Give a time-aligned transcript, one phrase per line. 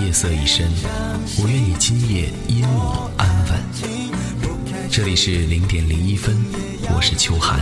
[0.00, 0.68] 夜色已深，
[1.38, 4.90] 我愿你今夜因我安稳。
[4.90, 6.36] 这里是零点零一分，
[6.94, 7.60] 我是秋寒。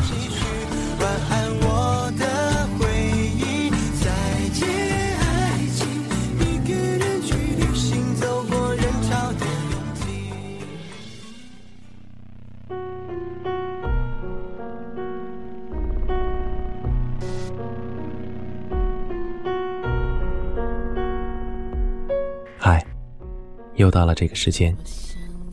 [23.94, 24.76] 到了这个时间，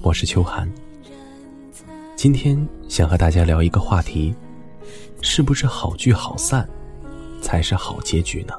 [0.02, 0.68] 我是秋寒。
[2.16, 4.34] 今天想和大家聊一个话题：
[5.22, 6.68] 是不是好聚好散
[7.40, 8.56] 才是好结局呢？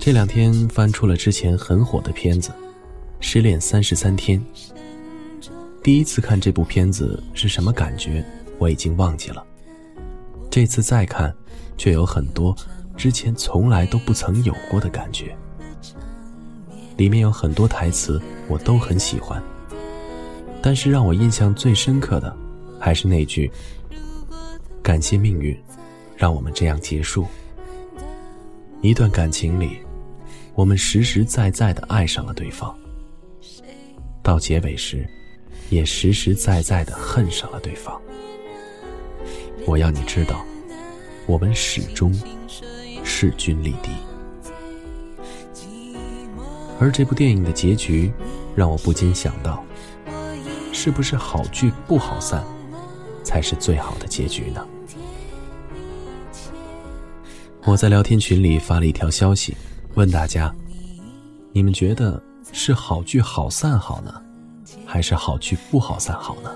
[0.00, 2.50] 这两天翻出了之前很火的片子
[3.20, 4.40] 《失恋三十三天》。
[5.84, 8.24] 第一次看这部片子是什么感觉，
[8.58, 9.46] 我已经忘记了。
[10.50, 11.32] 这次再看，
[11.78, 12.52] 却有很多
[12.96, 15.36] 之前从来都不曾有过的感觉。
[16.96, 19.42] 里面有很多台词我都很喜欢，
[20.62, 22.34] 但是让我印象最深刻的，
[22.80, 23.50] 还是那句
[24.82, 25.56] “感谢命运，
[26.16, 27.26] 让我们这样结束”。
[28.82, 29.78] 一段感情里，
[30.54, 32.74] 我们实实在在的爱上了对方，
[34.22, 35.06] 到结尾时，
[35.70, 38.00] 也实实在在的恨上了对方。
[39.66, 40.44] 我要你知道，
[41.26, 42.14] 我们始终
[43.02, 43.90] 势均力敌。
[46.78, 48.12] 而这部电影的结局，
[48.54, 49.64] 让我不禁想到：
[50.72, 52.44] 是不是好聚不好散，
[53.24, 54.66] 才是最好的结局呢？
[57.64, 59.56] 我在聊天群里发了一条消息，
[59.94, 60.54] 问大家：
[61.52, 64.22] 你们觉得是好聚好散好呢，
[64.84, 66.54] 还是好聚不好散好呢？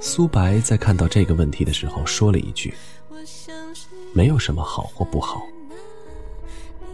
[0.00, 2.72] 苏白在看到这个问题的时候说了一句
[4.14, 5.42] ：“没有什么好或不好。”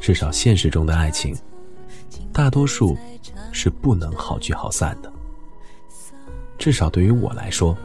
[0.06, 1.36] 至少现实中的爱情，
[2.32, 2.96] 大多数
[3.50, 5.12] 是不能好聚好散的。
[6.56, 7.76] 至少对于我来说，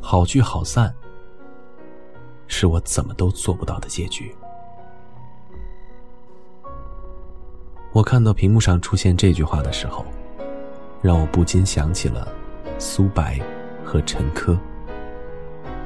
[0.00, 0.92] 好聚好散
[2.48, 4.34] 是我怎么都做不到的结局。
[7.92, 10.04] 我看到屏幕上出现这句话的时候，
[11.00, 12.26] 让我不禁想起了
[12.76, 13.40] 苏白
[13.84, 14.58] 和陈珂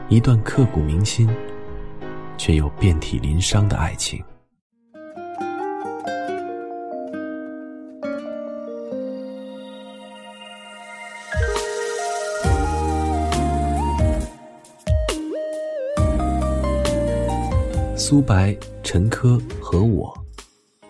[0.08, 1.28] 一段刻骨铭心
[2.38, 4.24] 却又遍体鳞伤的爱情。
[18.10, 20.12] 苏白、陈珂和我，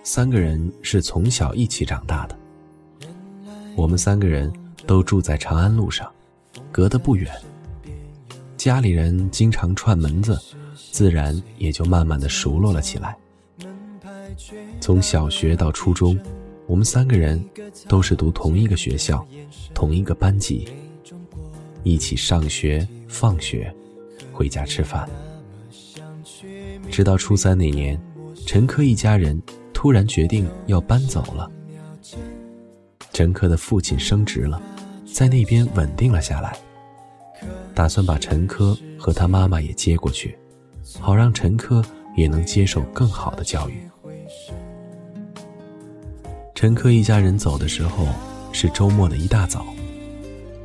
[0.03, 2.39] 三个人是从小一起长大的。
[3.77, 4.51] 我们三个人
[4.87, 6.11] 都住在长安路上，
[6.73, 7.31] 隔得不远。
[8.57, 10.41] 家里人经常串门子，
[10.93, 13.15] 自然也就慢慢的熟络了起来。
[14.81, 16.19] 从小学到初中，
[16.67, 17.39] 我们三个人
[17.87, 19.23] 都是读同一个学校，
[19.75, 20.67] 同一个班级，
[21.83, 23.71] 一起上学、放学，
[24.33, 25.07] 回家吃饭。
[26.91, 27.99] 直到初三那年，
[28.47, 29.41] 陈珂一家人
[29.73, 31.51] 突然决定要搬走了。
[33.13, 34.61] 陈珂的父亲升职了，
[35.11, 36.57] 在那边稳定了下来，
[37.75, 40.37] 打算把陈珂和他妈妈也接过去，
[40.99, 41.83] 好让陈珂
[42.17, 43.75] 也能接受更好的教育。
[46.55, 48.07] 陈珂一家人走的时候
[48.53, 49.65] 是周末的一大早，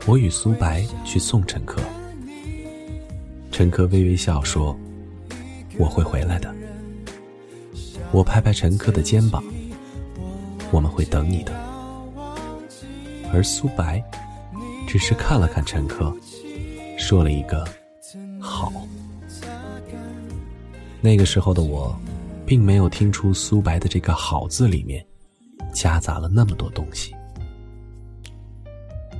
[0.05, 1.81] 我与苏白去送陈珂。
[3.51, 4.77] 陈珂微微笑说。
[5.77, 6.53] 我会回来的。
[8.11, 9.43] 我拍拍陈珂的肩膀，
[10.71, 11.53] 我们会等你的。
[13.33, 14.01] 而苏白
[14.87, 16.15] 只是看了看陈珂，
[16.97, 17.67] 说了一个
[18.39, 18.71] “好”。
[21.01, 21.93] 那个时候的我，
[22.45, 25.05] 并没有听出苏白的这个“好”字里面
[25.73, 27.13] 夹杂了那么多东西。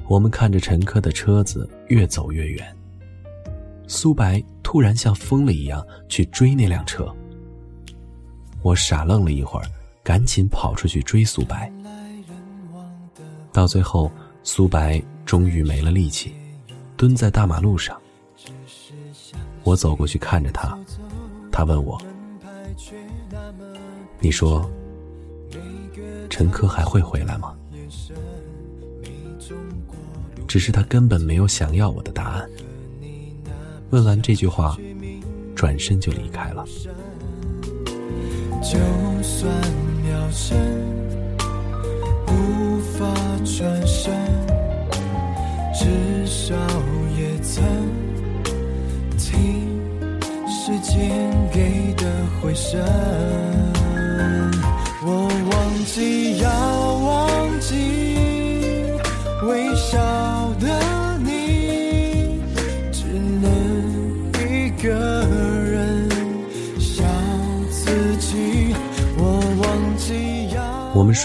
[0.07, 2.75] 我们看着陈珂的车子越走越远，
[3.88, 4.41] 苏白。
[4.75, 7.10] 突然像疯了一样去追那辆车，
[8.62, 9.66] 我傻愣了一会儿，
[10.04, 11.72] 赶紧跑出去追苏白。
[13.54, 14.12] 到最后，
[14.44, 16.36] 苏白终于没了力气，
[16.98, 17.98] 蹲在大马路上。
[19.63, 20.77] 我走过去看着他，
[21.54, 21.98] 他问我
[24.19, 24.69] ：“你说，
[26.30, 27.56] 陈科还会回来吗？
[30.50, 32.50] 只是他根本没有想要我的答案。
[33.91, 34.75] 问完这句话，
[35.55, 36.65] 转身就离开了。
[38.61, 38.79] 就
[39.21, 39.51] 算
[40.03, 40.57] 秒针
[42.27, 43.13] 无法
[43.45, 44.13] 转身，
[45.73, 46.55] 至少
[47.17, 47.63] 也曾
[49.17, 49.69] 听
[50.47, 52.11] 时间给的
[52.41, 52.83] 回声。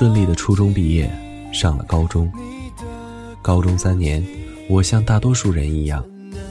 [0.00, 1.10] 顺利的初中毕业，
[1.52, 2.32] 上了高中。
[3.42, 4.26] 高中三年，
[4.66, 6.02] 我像大多数人一样，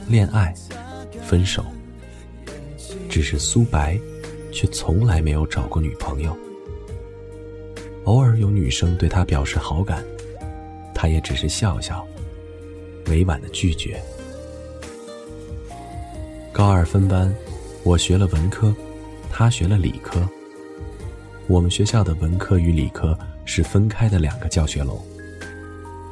[0.06, 0.54] 恋爱、
[1.24, 1.64] 分手。
[3.08, 3.98] 只是苏白，
[4.52, 6.38] 却从来没有找过女朋友。
[8.04, 10.04] 偶尔有女生对他表示好感，
[10.94, 12.06] 他也只是笑笑，
[13.06, 14.00] 委婉的拒绝。
[16.52, 17.34] 高二分班，
[17.82, 18.72] 我学了文科，
[19.28, 20.24] 他学了理科。
[21.48, 25.00] 我们学校的文科与理科是分开的两个教学楼，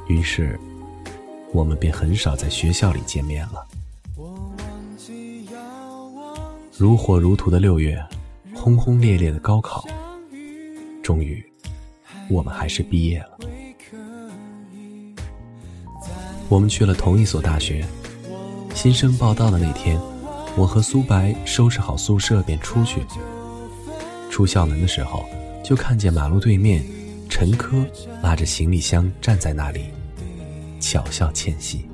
[0.09, 0.59] 于是，
[1.53, 3.67] 我们便很少在学校里见面了。
[6.77, 8.01] 如火如荼的六月，
[8.55, 9.85] 轰轰烈烈的高考，
[11.03, 11.45] 终于。
[12.31, 13.39] 我们还是毕业了。
[16.49, 17.83] 我们去了同一所大学。
[18.75, 19.99] 新生报到的那天，
[20.55, 23.01] 我和苏白收拾好宿舍便出去。
[24.31, 25.25] 出校门的时候，
[25.65, 26.85] 就看见马路对面，
[27.29, 27.87] 陈科
[28.23, 29.91] 拉着行李箱站在那里，
[30.81, 31.89] 巧笑倩兮。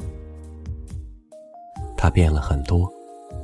[1.97, 2.93] 他变了很多，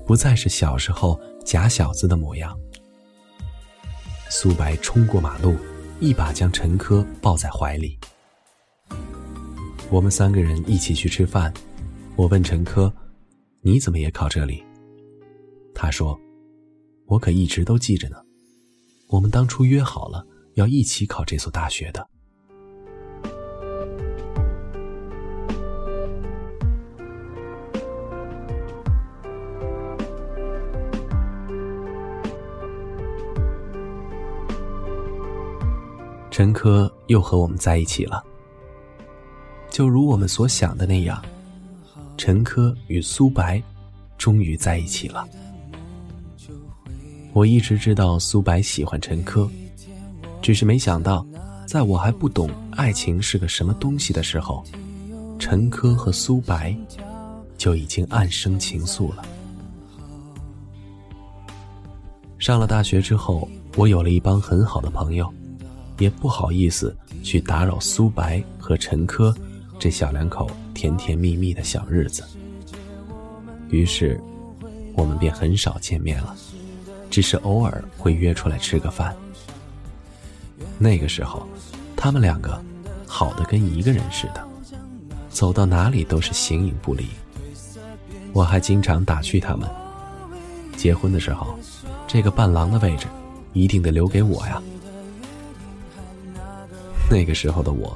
[0.06, 2.56] 不再是小时候假小子的模样。
[4.28, 5.56] 苏白冲过马路。
[6.02, 7.98] 一把将陈科抱在怀里。
[9.90, 11.52] 我们三个人一起去吃饭，
[12.16, 12.90] 我问陈科
[13.60, 14.64] ：“你怎么也考这里？”
[15.76, 16.19] 他说
[17.04, 18.16] ：“我可一直都记着呢，
[19.10, 22.06] 我们当初约好了要一起考这所大学的。”
[36.31, 38.25] 陈科又和我们在一起了，
[39.69, 41.23] 就如我们所想的那样，
[42.17, 43.62] 陈科与苏白
[44.17, 45.29] 终于在一起了。
[47.35, 49.50] 我一直知道苏白喜欢陈科，
[50.42, 51.26] 只是没想到，
[51.66, 54.64] 在我还不懂爱情是个什么东西的时候，
[55.38, 56.76] 陈科和苏白
[57.56, 59.25] 就已经暗生情愫了。
[62.38, 65.32] 上了大学之后，我有了一帮很好的朋友。
[65.98, 69.37] 也不好意思去打扰苏白和陈科
[69.78, 72.25] 这小两口甜甜蜜蜜的小日子，
[73.69, 74.19] 于是
[74.94, 76.34] 我们便很少见面了，
[77.10, 79.14] 只是偶尔会约出来吃个饭。
[80.82, 81.46] 那个时候，
[81.94, 82.58] 他们两个
[83.06, 84.42] 好的跟一个人似的，
[85.28, 87.06] 走到哪里都是形影不离。
[88.32, 89.68] 我还经常打趣他们，
[90.78, 91.58] 结婚的时候，
[92.08, 93.06] 这个伴郎的位置
[93.52, 94.62] 一定得留给我呀。
[97.10, 97.94] 那个时候的我，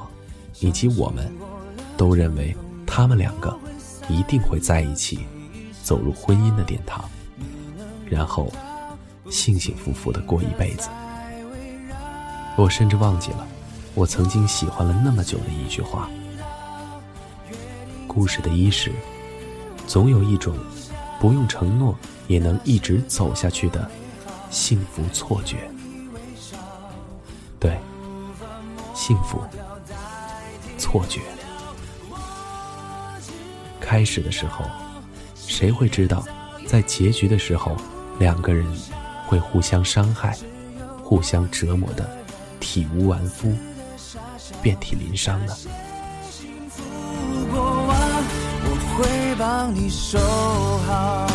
[0.59, 1.27] 以及我们，
[1.97, 3.57] 都认为他们两个
[4.07, 5.21] 一定会在一起，
[5.81, 7.03] 走入婚姻的殿堂，
[8.07, 8.53] 然后
[9.31, 10.87] 幸幸福福的过一辈子。
[12.57, 13.45] 我甚至忘记了，
[13.93, 16.09] 我曾经喜欢了那么久的一句话：
[18.07, 18.91] 故事的伊始，
[19.85, 20.55] 总有一种
[21.19, 21.97] 不用承诺
[22.27, 23.89] 也能一直走下去的
[24.49, 25.69] 幸福错觉。
[27.59, 27.77] 对。
[28.93, 29.39] 幸福，
[30.77, 31.19] 错觉。
[33.81, 34.63] 开始的时候，
[35.35, 36.25] 谁会知道，
[36.65, 37.75] 在结局的时候，
[38.17, 38.65] 两个人
[39.27, 40.35] 会互相伤害，
[41.03, 42.09] 互相折磨的
[42.65, 43.53] 体无完肤，
[44.63, 45.55] 遍体鳞伤呢？
[48.97, 51.27] 会帮你收好。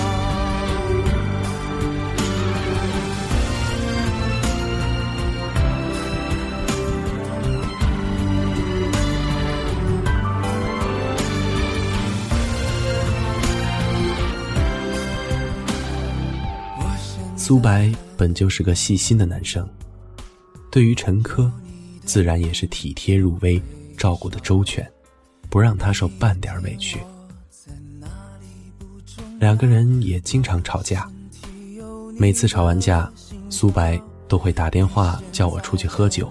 [17.37, 19.69] 苏白本就是个细心的男生，
[20.71, 21.51] 对于陈科，
[22.05, 23.61] 自然也是体贴入微，
[23.97, 24.89] 照顾的周全，
[25.49, 26.99] 不让他受半点委屈。
[29.41, 31.11] 两个人也经常吵架，
[32.17, 33.11] 每次吵完架，
[33.49, 36.31] 苏白都会打电话叫我出去喝酒。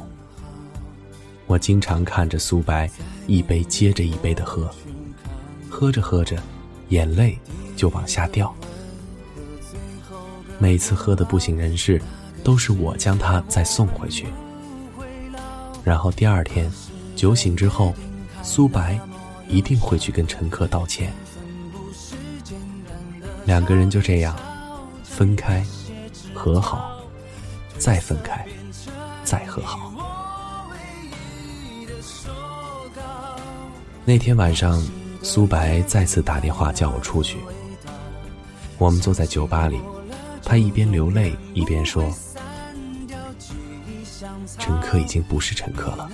[1.46, 2.90] 我经常看着苏白
[3.28, 4.70] 一杯接着一杯的喝，
[5.70, 6.42] 喝着喝着，
[6.90, 7.38] 眼泪
[7.76, 8.56] 就往下掉。
[10.60, 12.02] 每次喝的不省人事，
[12.44, 14.28] 都是我将他再送回去。
[15.84, 16.72] 然后第二天，
[17.16, 17.94] 酒醒之后，
[18.44, 19.00] 苏白
[19.48, 21.14] 一定会去跟陈科道歉。
[23.46, 24.36] 两个人就这样
[25.04, 25.66] 分开，
[26.34, 27.00] 和好，
[27.78, 28.46] 再分开，
[29.24, 29.92] 再和好。
[34.06, 34.82] 那天晚上，
[35.22, 37.38] 苏白再次打电话叫我出去。
[38.78, 39.80] 我们坐在酒吧里，
[40.50, 42.12] 他一边流泪一边说
[44.58, 46.10] ：“乘客已经不是乘客了。”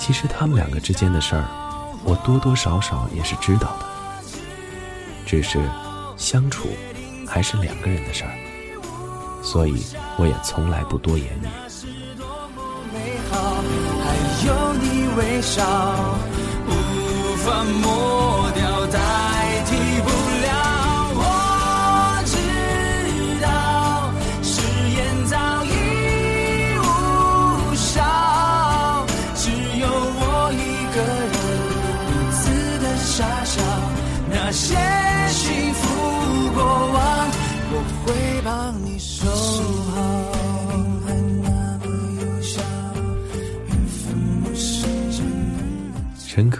[0.00, 1.44] 其实他们两个之间的事儿，
[2.04, 3.84] 我多多少少也是知道的，
[5.26, 5.60] 只是
[6.16, 6.70] 相处
[7.28, 8.32] 还是两个人的事儿，
[9.42, 9.84] 所以
[10.16, 11.46] 我也从来不多言语。
[15.18, 15.62] 微笑，
[16.66, 18.86] 无法抹掉，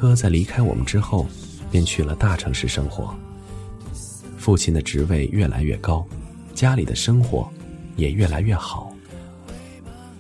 [0.01, 1.27] 科在离开我们之后，
[1.71, 3.15] 便去了大城市生活。
[4.39, 6.07] 父亲的职位越来越高，
[6.55, 7.47] 家里的生活
[7.97, 8.91] 也越来越好。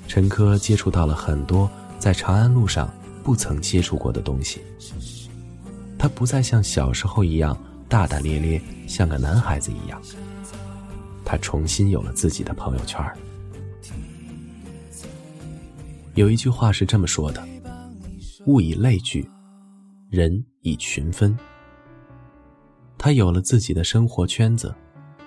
[0.07, 2.93] 陈科接触到了很多在长安路上
[3.25, 4.61] 不曾接触过的东西。
[5.99, 7.59] 他不再像小时候一样
[7.89, 9.99] 大大咧咧，像个男孩子一样。
[11.25, 13.03] 他重新有了自己的朋友圈。
[16.15, 17.43] 有一句话是这么说的
[18.45, 19.27] ：“物以类聚。”
[20.11, 21.39] 人以群分，
[22.99, 24.75] 他有了自己的生活圈子，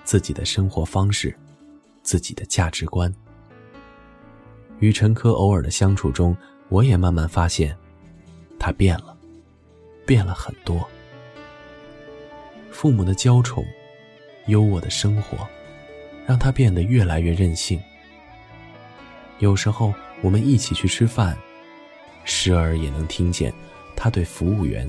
[0.04, 1.34] 自己的生活方式，
[2.02, 3.10] 自己的价值观。
[4.80, 6.36] 与陈科偶尔的相处中，
[6.68, 7.74] 我也慢慢发现，
[8.58, 9.16] 他变了，
[10.04, 10.86] 变了很多。
[12.70, 13.64] 父母的娇宠，
[14.48, 15.48] 优渥的生活，
[16.26, 17.80] 让他变得越来越任性。
[19.38, 21.34] 有时候我们一起去吃饭，
[22.24, 23.50] 时而也能听见。
[23.96, 24.88] 他对服务员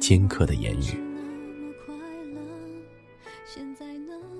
[0.00, 1.02] 尖刻的言语，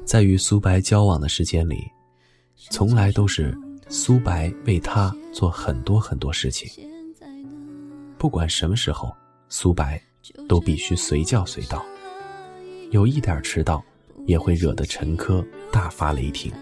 [0.04, 1.90] 在与苏白交往的时间里，
[2.70, 3.56] 从来都是
[3.88, 6.88] 苏白为他做很多很多事情。
[8.18, 9.14] 不管什么时候，
[9.48, 10.00] 苏白
[10.48, 11.84] 都必须随叫随到，
[12.90, 13.84] 有一点迟到，
[14.26, 16.52] 也会惹得陈科大发雷霆。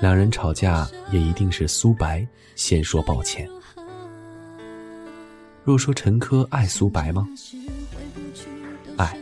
[0.00, 3.48] 两人吵架，也一定是苏白先说抱歉。
[5.66, 7.26] 若说陈珂爱苏白吗？
[8.96, 9.18] 爱，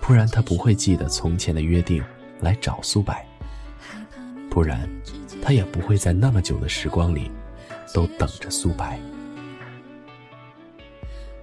[0.00, 2.02] 不然他不会记得从前的约定
[2.40, 3.22] 来找苏白，
[4.48, 4.88] 不然
[5.42, 7.30] 他也不会在那么久的时光里
[7.92, 8.98] 都等着苏白。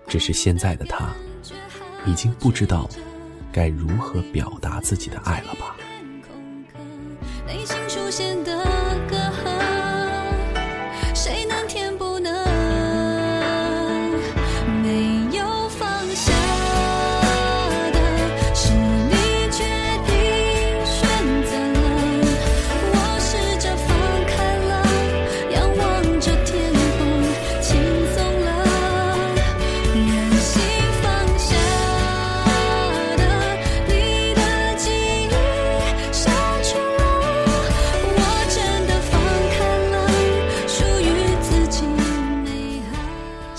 [0.07, 1.13] 只是现在的他，
[2.07, 2.89] 已经不知道
[3.51, 5.75] 该如何表达自己的爱了吧。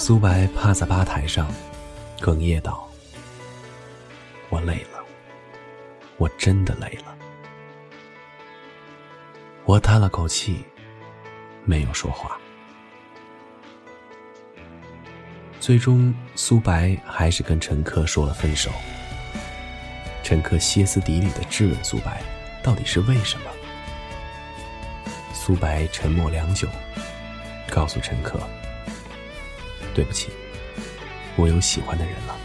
[0.09, 1.47] 苏白趴在吧台上，
[2.19, 2.89] 哽咽道
[4.49, 5.05] ：“我累了，
[6.17, 7.15] 我真的累了。”
[9.67, 10.65] 我叹了口气，
[11.67, 12.41] 没有说话。
[15.61, 18.71] 最终，苏白还是跟陈科说了分手。
[20.23, 22.23] 陈科歇斯底里的质问苏白
[22.65, 23.51] ：“到底是为什么？”
[25.35, 26.67] 苏白沉默良久，
[27.69, 28.41] 告诉陈科。
[29.95, 30.29] 对不起，
[31.37, 32.37] 我有喜欢的人了。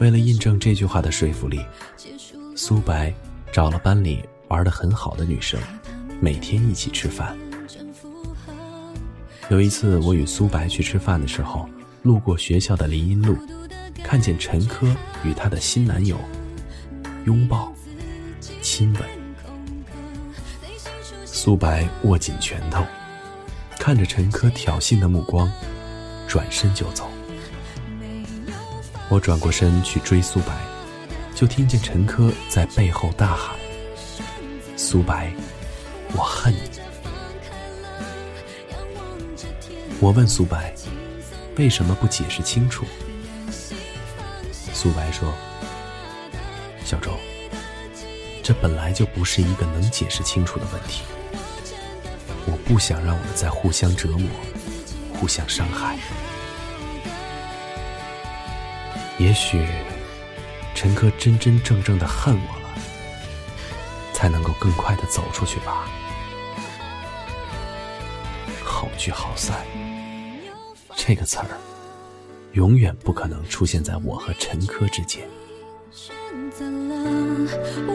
[0.00, 1.60] 为了印证这句话的说服力，
[2.56, 3.12] 苏白
[3.52, 5.60] 找了班里玩的很好的女生，
[6.20, 7.36] 每天一起吃饭。
[9.50, 11.68] 有一次，我与苏白去吃饭的时候，
[12.02, 13.36] 路过学校的林荫路，
[14.02, 16.18] 看见陈珂与她的新男友
[17.26, 17.72] 拥抱、
[18.62, 19.02] 亲吻。
[21.24, 22.84] 苏白握紧拳头，
[23.80, 25.50] 看着陈珂挑衅的目光，
[26.28, 27.08] 转身就走。
[29.08, 30.52] 我转过身去追苏白，
[31.34, 33.56] 就听见陈珂在背后大喊
[34.76, 35.32] ：“苏白，
[36.12, 36.60] 我恨你！”
[39.98, 40.74] 我问苏白
[41.56, 42.84] ：“为什么不解释清楚？”
[44.52, 45.32] 苏白说
[46.84, 47.12] ：“小周，
[48.42, 51.02] 这本来就不是一个能解释清楚的问题。
[52.50, 54.28] 我不想让我们再互相折磨，
[55.14, 55.96] 互相伤害。
[59.18, 59.64] 也许，
[60.74, 62.68] 陈珂真真正正的恨我了，
[64.12, 65.86] 才能够更快的走出去吧。
[68.64, 69.64] 好聚好散，
[70.96, 71.46] 这个词儿。”
[72.54, 75.22] 永远不可能出现在我和陈珂之间。
[75.92, 76.12] 选
[76.50, 77.04] 择了
[77.86, 77.94] 我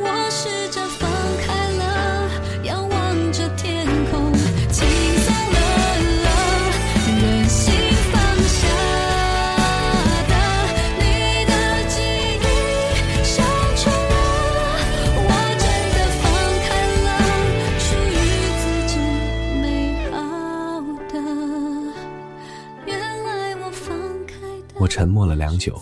[24.98, 25.78] 沉默了良久，“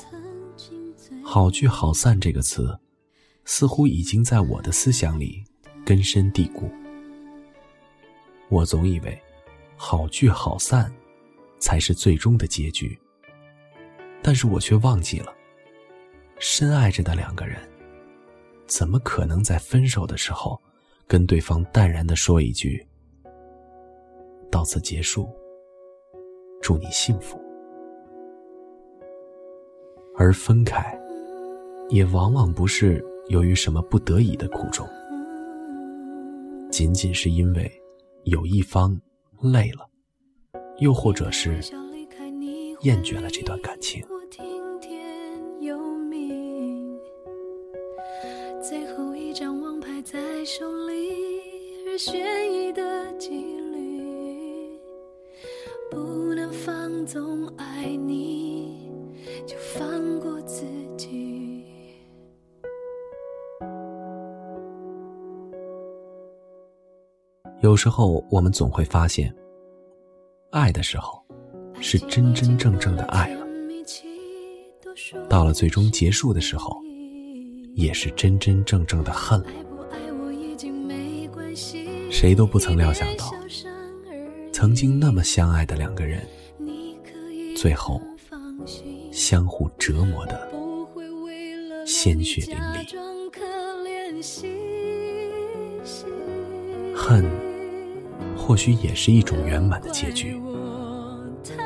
[1.23, 2.75] 好聚好散”这个词，
[3.45, 5.43] 似乎已经在我的思想里
[5.85, 6.67] 根深蒂固。
[8.49, 9.21] 我总以为，
[9.75, 10.91] 好聚好散，
[11.59, 12.99] 才是最终的结局。
[14.23, 15.31] 但是我却忘记了，
[16.39, 17.61] 深爱着的两个人，
[18.65, 20.59] 怎么可能在分手的时候，
[21.05, 22.83] 跟对方淡然的说一句
[24.49, 25.29] ：“到此结束，
[26.63, 27.39] 祝你幸福。”
[30.15, 30.97] 而分开，
[31.89, 34.87] 也往往不是由于什么不得已的苦衷，
[36.69, 37.71] 仅仅是因为
[38.25, 38.95] 有一方
[39.41, 39.89] 累了，
[40.77, 41.59] 又或者是
[42.81, 44.05] 厌倦了这段感情。
[48.61, 50.93] 最后一张王牌在手里，
[51.87, 54.79] 而悬疑的几率，
[55.91, 58.91] 不能放纵爱你。
[59.45, 60.02] 就放
[67.63, 69.33] 有时候，我们总会发现，
[70.51, 71.23] 爱的时候
[71.79, 73.45] 是真真正正的爱了；
[75.29, 76.77] 到了最终结束的时候，
[77.73, 79.47] 也是真真正正的恨了。
[82.11, 83.33] 谁都不曾料想到，
[84.51, 86.21] 曾经那么相爱的两个人，
[87.55, 88.01] 最后。
[89.11, 90.49] 相互折磨的
[91.85, 92.97] 鲜血淋漓，
[96.95, 97.23] 恨
[98.45, 100.39] 或许也是一种圆满的结局。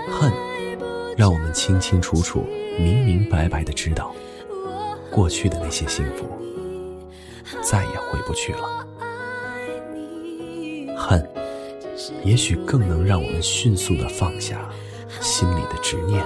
[0.09, 0.31] 恨
[1.17, 2.43] 让我们清清楚楚、
[2.79, 4.15] 明明白白的知道，
[5.11, 6.29] 过去的那些幸福
[7.63, 8.87] 再也回不去了。
[10.95, 11.27] 恨
[12.23, 14.69] 也许更能让我们迅速的放下
[15.19, 16.23] 心里的执念。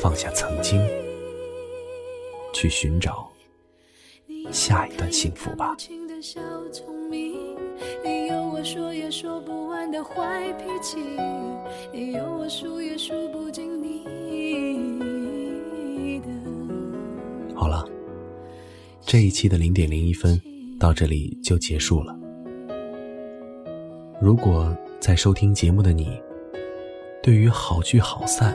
[0.00, 0.80] 放下曾经，
[2.54, 3.28] 去寻找
[4.52, 5.76] 下一段幸福吧。
[8.70, 10.98] 说也说不完的坏脾气，
[11.90, 14.04] 也有我数也数不尽你
[16.20, 16.28] 的
[17.54, 17.82] 好了，
[19.06, 20.38] 这一期的零点零一分
[20.78, 22.14] 到这里就结束了。
[24.20, 26.20] 如果在收听节目的你，
[27.22, 28.54] 对于好聚好散。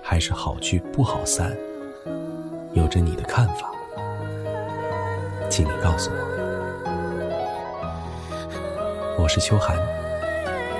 [0.00, 1.54] 还是好聚不好散，
[2.72, 3.70] 有着你的看法，
[5.50, 6.37] 请你告诉我。
[9.20, 9.76] 我是秋寒，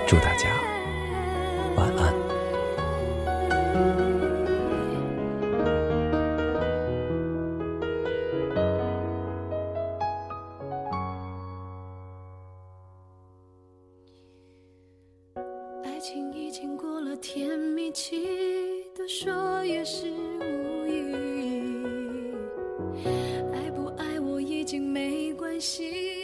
[0.07, 0.48] 祝大家
[1.77, 2.14] 晚安。
[15.85, 18.24] 爱情已经过了甜蜜期。
[18.96, 20.07] 多说也是
[20.40, 21.12] 无益，
[23.53, 26.17] 爱不爱我已经没关系，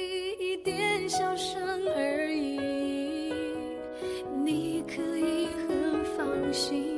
[0.64, 1.60] 点小伤
[1.94, 2.58] 而已，
[4.42, 6.93] 你可以很放心。